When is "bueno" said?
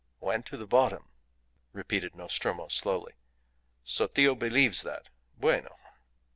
5.37-5.75